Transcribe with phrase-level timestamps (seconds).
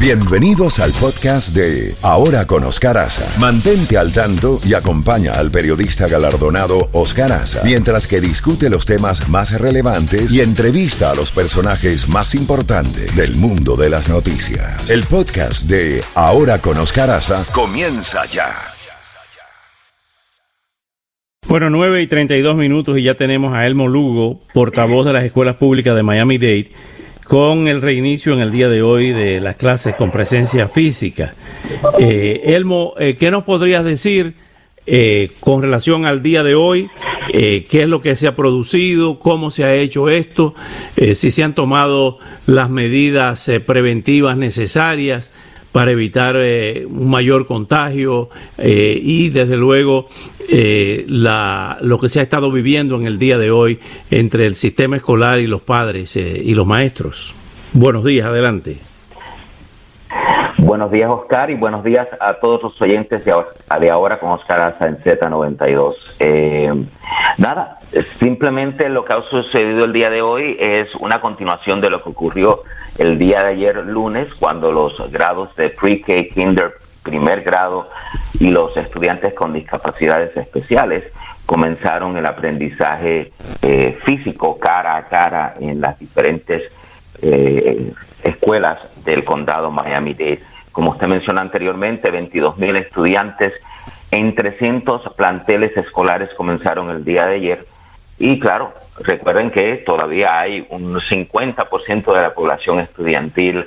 [0.00, 3.28] Bienvenidos al podcast de Ahora con Oscar Aza.
[3.40, 9.28] Mantente al tanto y acompaña al periodista galardonado Oscar Aza mientras que discute los temas
[9.28, 14.88] más relevantes y entrevista a los personajes más importantes del mundo de las noticias.
[14.88, 18.54] El podcast de Ahora con Oscar Aza comienza ya.
[21.48, 25.56] Bueno, 9 y 32 minutos y ya tenemos a Elmo Lugo, portavoz de las escuelas
[25.56, 26.70] públicas de Miami-Dade
[27.28, 31.34] con el reinicio en el día de hoy de las clases con presencia física.
[31.98, 34.32] Eh, Elmo, eh, ¿qué nos podrías decir
[34.86, 36.88] eh, con relación al día de hoy?
[37.30, 39.18] ¿Qué es lo que se ha producido?
[39.18, 40.54] ¿Cómo se ha hecho esto?
[40.96, 45.30] si se han tomado las medidas preventivas necesarias
[45.72, 50.08] para evitar un mayor contagio y desde luego
[50.48, 54.96] la, lo que se ha estado viviendo en el día de hoy entre el sistema
[54.96, 57.34] escolar y los padres y los maestros.
[57.72, 58.78] Buenos días, adelante.
[60.58, 64.88] Buenos días, Oscar, y buenos días a todos los oyentes de ahora, con Oscar Asa
[64.88, 65.94] en Z92.
[66.18, 66.84] Eh,
[67.38, 67.78] nada,
[68.18, 72.10] simplemente lo que ha sucedido el día de hoy es una continuación de lo que
[72.10, 72.62] ocurrió
[72.98, 77.88] el día de ayer lunes, cuando los grados de pre-K, kinder, primer grado
[78.38, 81.04] y los estudiantes con discapacidades especiales
[81.46, 86.70] comenzaron el aprendizaje eh, físico cara a cara en las diferentes
[87.22, 87.92] eh,
[88.22, 90.40] escuelas del condado Miami-Dade.
[90.72, 93.54] Como usted mencionó anteriormente, 22 mil estudiantes
[94.10, 97.66] en 300 planteles escolares comenzaron el día de ayer.
[98.20, 103.66] Y claro, recuerden que todavía hay un 50% de la población estudiantil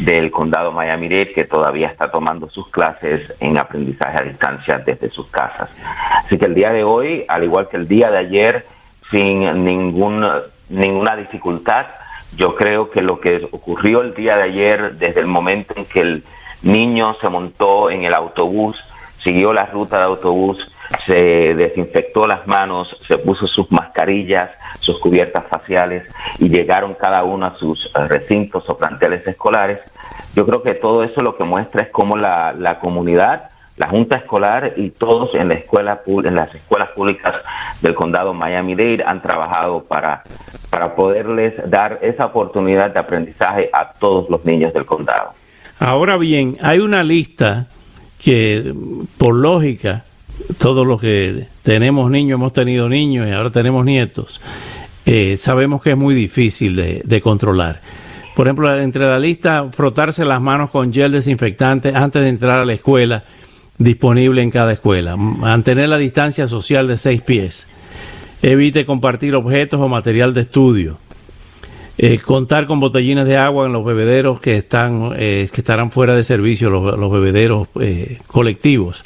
[0.00, 5.28] del condado Miami-Dade que todavía está tomando sus clases en aprendizaje a distancia desde sus
[5.28, 5.70] casas.
[6.16, 8.66] Así que el día de hoy, al igual que el día de ayer,
[9.08, 10.26] sin ningún,
[10.68, 11.86] ninguna dificultad,
[12.34, 16.00] yo creo que lo que ocurrió el día de ayer, desde el momento en que
[16.00, 16.24] el
[16.62, 18.76] niño se montó en el autobús,
[19.22, 20.66] siguió la ruta de autobús,
[21.06, 26.04] se desinfectó las manos, se puso sus mascarillas, sus cubiertas faciales
[26.38, 29.80] y llegaron cada uno a sus eh, recintos o planteles escolares.
[30.34, 34.16] Yo creo que todo eso lo que muestra es cómo la, la comunidad la Junta
[34.16, 37.34] Escolar y todos en, la escuela, en las escuelas públicas
[37.80, 40.22] del condado Miami-Dade han trabajado para,
[40.70, 45.32] para poderles dar esa oportunidad de aprendizaje a todos los niños del condado.
[45.78, 47.66] Ahora bien, hay una lista
[48.22, 48.74] que,
[49.18, 50.04] por lógica,
[50.58, 54.40] todos los que tenemos niños, hemos tenido niños y ahora tenemos nietos,
[55.06, 57.80] eh, sabemos que es muy difícil de, de controlar.
[58.34, 62.64] Por ejemplo, entre la lista, frotarse las manos con gel desinfectante antes de entrar a
[62.64, 63.24] la escuela
[63.76, 65.16] disponible en cada escuela.
[65.16, 67.66] Mantener la distancia social de seis pies.
[68.40, 70.98] Evite compartir objetos o material de estudio.
[71.98, 76.14] Eh, contar con botellines de agua en los bebederos que están eh, que estarán fuera
[76.14, 79.04] de servicio, los, bebederos eh, colectivos.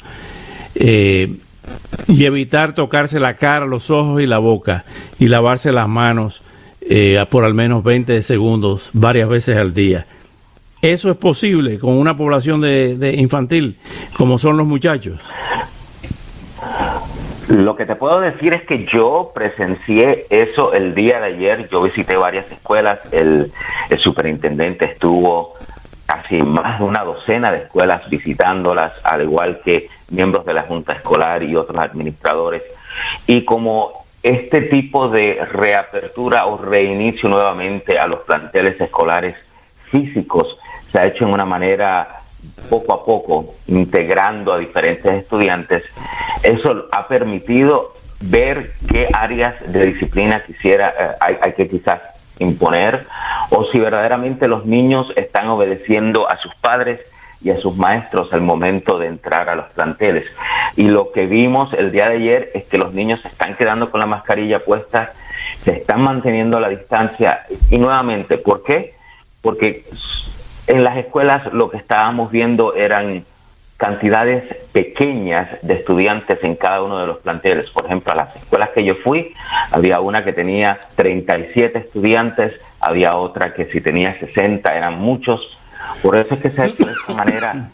[0.75, 4.85] y evitar tocarse la cara, los ojos y la boca.
[5.19, 6.41] Y lavarse las manos
[7.29, 10.05] por al menos 20 segundos varias veces al día
[10.81, 13.77] eso es posible con una población de, infantil
[14.15, 15.19] como son los muchachos.
[17.49, 21.69] Lo que te puedo decir es que yo presencié eso el día de ayer.
[21.69, 22.99] Yo visité varias escuelas.
[23.11, 23.53] El,
[23.89, 25.53] el superintendente estuvo
[26.05, 30.93] casi más de una docena de escuelas visitándolas, al igual que miembros de la Junta
[30.93, 32.63] Escolar y otros administradores.
[33.27, 33.93] Y como
[34.23, 39.37] este tipo de reapertura o reinicio nuevamente a los planteles escolares
[39.89, 40.57] físicos
[40.91, 42.19] se ha hecho en una manera
[42.69, 45.83] poco a poco, integrando a diferentes estudiantes.
[46.47, 51.99] Eso ha permitido ver qué áreas de disciplina quisiera, eh, hay, hay que quizás
[52.39, 53.05] imponer,
[53.49, 57.01] o si verdaderamente los niños están obedeciendo a sus padres
[57.41, 60.23] y a sus maestros al momento de entrar a los planteles.
[60.77, 63.91] Y lo que vimos el día de ayer es que los niños se están quedando
[63.91, 65.11] con la mascarilla puesta,
[65.59, 67.41] se están manteniendo la distancia.
[67.69, 68.93] Y nuevamente, ¿por qué?
[69.41, 69.83] Porque
[70.67, 73.25] en las escuelas lo que estábamos viendo eran
[73.77, 74.43] cantidades
[74.73, 77.69] pequeñas de estudiantes en cada uno de los planteles.
[77.69, 79.33] Por ejemplo, a las escuelas que yo fui,
[79.71, 85.57] había una que tenía 37 estudiantes, había otra que si tenía 60, eran muchos.
[86.01, 87.69] Por eso es que se ha hecho de esta manera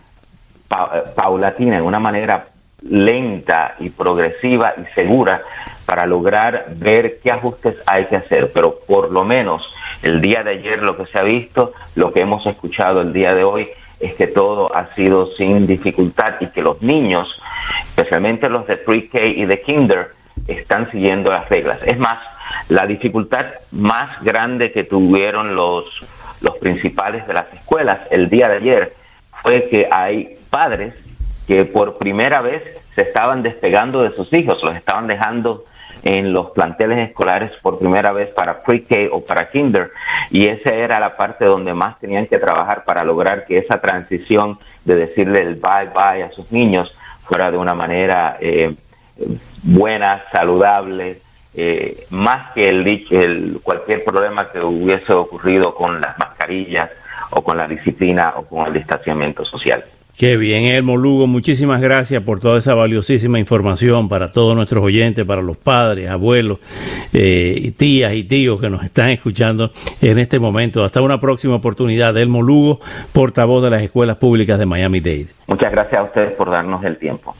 [1.16, 2.48] paulatina, de una manera
[2.82, 5.42] lenta y progresiva y segura
[5.86, 8.52] para lograr ver qué ajustes hay que hacer.
[8.54, 9.64] Pero por lo menos
[10.02, 13.34] el día de ayer lo que se ha visto, lo que hemos escuchado el día
[13.34, 13.70] de hoy,
[14.06, 17.42] es que todo ha sido sin dificultad y que los niños,
[17.88, 20.12] especialmente los de pre-K y de kinder,
[20.48, 21.80] están siguiendo las reglas.
[21.86, 22.20] Es más,
[22.70, 25.86] la dificultad más grande que tuvieron los
[26.44, 28.94] los principales de las escuelas el día de ayer
[29.42, 30.94] fue que hay padres
[31.48, 32.62] que por primera vez
[32.96, 35.64] se estaban despegando de sus hijos, los estaban dejando
[36.04, 39.92] en los planteles escolares por primera vez para pre-K o para kinder
[40.32, 44.60] y esa era la parte donde más tenían que trabajar para lograr que esa transición
[44.84, 46.94] de decirle el bye bye a sus niños
[47.24, 48.76] fuera de una manera eh,
[49.64, 51.20] buena, saludable,
[51.56, 56.90] eh, más que el, el cualquier problema que hubiese ocurrido con las mascarillas
[57.30, 59.84] o con la disciplina o con el distanciamiento social.
[60.18, 65.26] Qué bien, Elmo Lugo, muchísimas gracias por toda esa valiosísima información para todos nuestros oyentes,
[65.26, 66.60] para los padres, abuelos,
[67.14, 69.72] eh, tías y tíos que nos están escuchando
[70.02, 70.84] en este momento.
[70.84, 72.16] Hasta una próxima oportunidad.
[72.16, 72.80] Elmo Lugo,
[73.12, 75.28] portavoz de las escuelas públicas de Miami-Dade.
[75.48, 77.36] Muchas gracias a ustedes por darnos el tiempo.